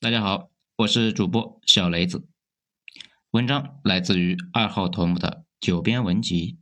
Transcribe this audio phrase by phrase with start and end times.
[0.00, 2.28] 大家好，我是主播小雷子。
[3.32, 6.60] 文章来自于二号头目的九编文集。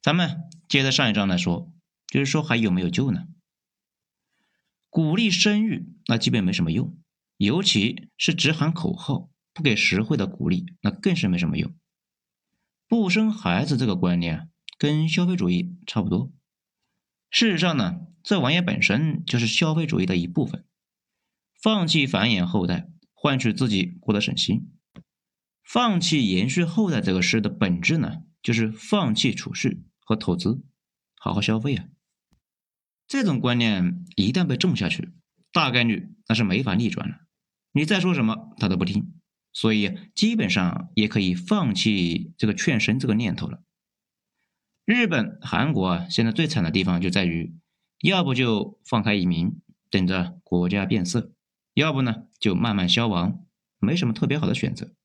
[0.00, 1.72] 咱们接着上一章来说，
[2.06, 3.26] 就是说还有没有救呢？
[4.88, 6.96] 鼓励生育那基本没什么用，
[7.36, 11.74] 尤其是只喊口号不给实惠的鼓励，那更是没什么用。
[12.86, 16.30] 不生孩子这个观念跟消费主义差不多。
[17.28, 20.64] 事实上呢，这玩意本身就是消费主义的一部分。
[21.60, 24.72] 放弃繁衍后代，换取自己过得省心。
[25.64, 30.62] 放弃延续后代这个事的本质呢，就是放弃储蓄和投资，
[31.16, 31.86] 好好消费啊。
[33.06, 35.12] 这种观念一旦被种下去，
[35.52, 37.16] 大概率那是没法逆转了。
[37.72, 39.14] 你再说什么，他都不听。
[39.52, 43.62] 所以基本上也可以放弃这个劝生这个念头了。
[44.84, 47.56] 日本、韩国啊，现在最惨的地方就在于，
[48.00, 51.32] 要不就放开移民，等着国家变色。
[51.78, 53.46] 要不呢，就慢慢消亡，
[53.78, 54.96] 没什么特别好的选择。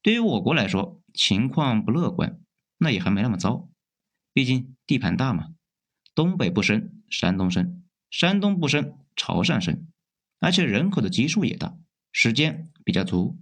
[0.00, 2.38] 对于我国来说，情况不乐观，
[2.78, 3.68] 那也还没那么糟。
[4.32, 5.48] 毕竟地盘大嘛，
[6.14, 9.88] 东北不生，山东生；山东不生，潮汕生。
[10.38, 11.76] 而且人口的基数也大，
[12.12, 13.40] 时间比较足。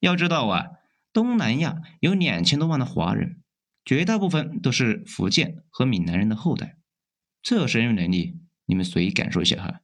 [0.00, 0.68] 要知道啊，
[1.12, 3.42] 东南亚有两千多万的华人，
[3.84, 6.78] 绝大部分都是福建和闽南人的后代。
[7.42, 9.82] 这生育能力，你们随意感受一下哈。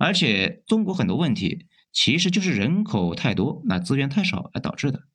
[0.00, 5.06] 而且中国很多问题其实就是人口太多，那资源太少而导致的。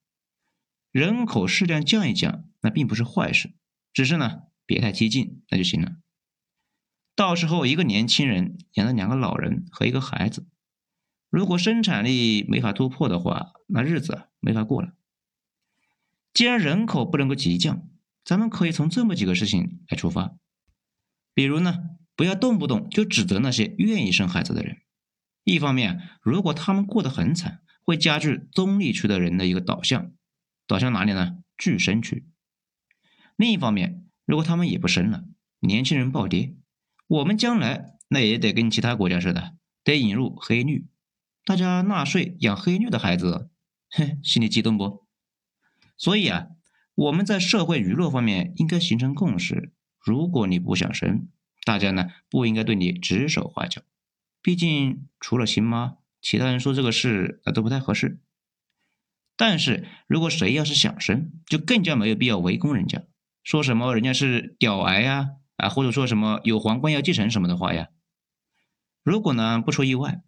[0.92, 3.56] 人口适量降一降，那并不是坏事，
[3.92, 5.94] 只是呢别太激进那就行了。
[7.16, 10.48] 到时候一个年轻人养了两个老人和一个孩子，
[11.32, 14.94] 如果生产力没法突破的话，那日子没法过了。
[16.32, 17.90] 既然人口不能够急降，
[18.24, 20.36] 咱们可以从这么几个事情来出发，
[21.34, 21.95] 比如呢。
[22.16, 24.78] 不要动不动就指责那些愿意生孩子的人。
[25.44, 30.12] 一方面，如果他们过得很惨，会加剧中立区的人的一个导向，
[30.66, 31.38] 导向哪里呢？
[31.58, 32.26] 拒生区。
[33.36, 35.26] 另一方面，如果他们也不生了，
[35.60, 36.56] 年轻人暴跌，
[37.08, 40.88] 我们将来那也得跟其他国家似的，得引入黑绿，
[41.46, 43.50] 大家纳税养黑绿的孩子，
[43.92, 45.06] 哼，心里激动不？
[45.98, 46.48] 所以啊，
[46.96, 51.28] 我们在社会娱乐方面应该形成共识：如果你不想生，
[51.66, 53.82] 大家呢不应该对你指手画脚，
[54.42, 58.22] 毕竟除了亲妈，其他人说这个事那都不太合适。
[59.36, 63.04] 但是如果谁要是想生，就更加没有必要围攻人家，
[63.44, 67.90] 说什么人家是屌癌呀，啊或者说什么有皇冠要继承什么的话呀。
[69.04, 70.22] 如果呢不出意外，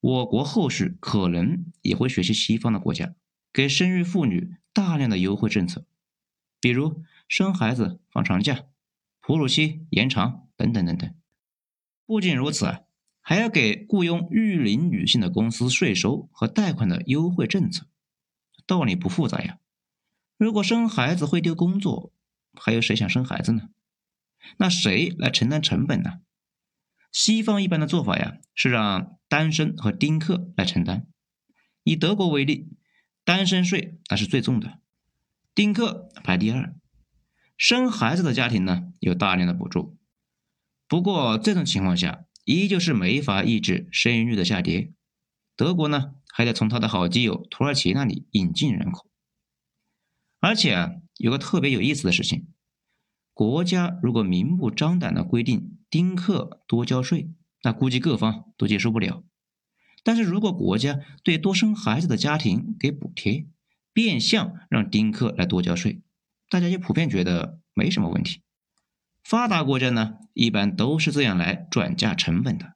[0.00, 3.14] 我国后续可能也会学习西方的国家，
[3.52, 5.86] 给生育妇女大量的优惠政策，
[6.60, 8.64] 比如生孩子放长假，
[9.20, 10.48] 哺乳期延长。
[10.60, 11.14] 等等等等，
[12.04, 12.80] 不仅如此啊，
[13.22, 17.86] 还要给雇佣育龄女性的公司税收和贷款的优惠政策。
[18.66, 19.58] 道理不复杂呀。
[20.36, 22.12] 如果生孩子会丢工作，
[22.52, 23.70] 还有谁想生孩子呢？
[24.58, 26.20] 那谁来承担成本呢？
[27.10, 31.06] 西方一般的做法呀，是让单身和丁克来承担。
[31.84, 32.68] 以德国为例，
[33.24, 34.78] 单身税那是最重的，
[35.54, 36.74] 丁克排第二。
[37.56, 39.96] 生孩子的家庭呢，有大量的补助。
[40.90, 44.92] 不过这种情况下，依旧是没法抑制生育率的下跌。
[45.54, 49.08] 德国呢，还得从他的好基友土耳其那里引进人口。
[50.40, 52.48] 而且啊，有个特别有意思的事情：
[53.32, 57.30] 国家如果明目张胆的规定丁克多交税，
[57.62, 59.22] 那估计各方都接受不了。
[60.02, 63.46] 但是如果国家对多生孩子的家庭给补贴，
[63.92, 66.02] 变相让丁克来多交税，
[66.48, 68.42] 大家就普遍觉得没什么问题。
[69.22, 72.74] 发达国家呢，一般都是这样来转嫁成本的。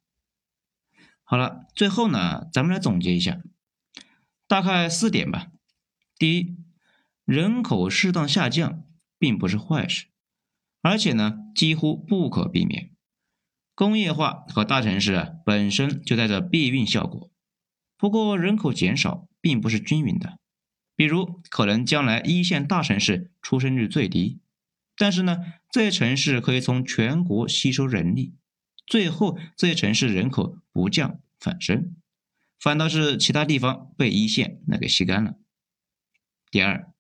[1.23, 3.41] 好了，最后呢，咱们来总结一下，
[4.47, 5.49] 大概四点吧。
[6.17, 6.57] 第一，
[7.25, 8.85] 人口适当下降
[9.19, 10.07] 并不是坏事，
[10.83, 12.91] 而且呢，几乎不可避免。
[13.75, 17.31] 工业化和大城市，本身就带着避孕效果。
[17.97, 20.39] 不过，人口减少并不是均匀的，
[20.95, 24.41] 比如可能将来一线大城市出生率最低。
[24.97, 25.39] 但是呢，
[25.71, 28.35] 这些城市可以从全国吸收人力，
[28.87, 31.97] 最后这些城市人口不降反升，
[32.61, 35.35] 反倒是其他地方被一线那给吸干了。
[36.49, 36.93] 第二，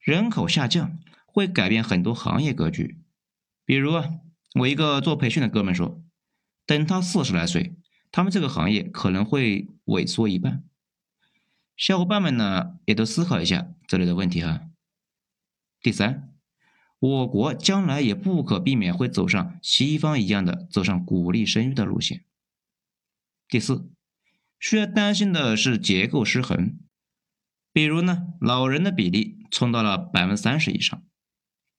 [0.00, 2.98] 人口下降会改变很多行业格局，
[3.64, 4.10] 比如啊，
[4.54, 6.02] 我一个做培训的哥们说，
[6.66, 7.76] 等他四十来岁，
[8.10, 10.64] 他们这个行业可能会萎缩一半。
[11.76, 14.62] 小伙伴们呢，也都思考一下这类的问题哈。
[15.80, 16.33] 第三。
[16.98, 22.24] 我国将来也不可避免会走上西方一样的走上鼓励生育的路线。
[23.48, 23.90] 第四，
[24.58, 26.78] 需要担心的是结构失衡，
[27.72, 31.04] 比如呢，老人的比例冲到了百分之三十以上，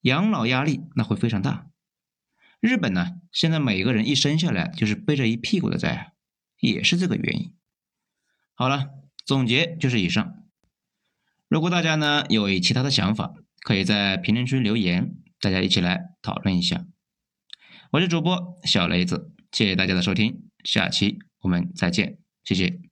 [0.01, 1.68] 养老压力那会非常大。
[2.59, 6.13] 日本呢，现在每个人一生下来就是背着一屁股的债，
[6.59, 7.53] 也是这个原因。
[8.53, 8.91] 好了，
[9.25, 10.44] 总结就是以上。
[11.47, 13.33] 如果大家呢有其他的想法，
[13.65, 16.85] 可以在评论区留言，大家一起来讨论一下。
[17.94, 22.84] 我是主播小雷子，谢谢大家的收听，下期我们再见，谢谢。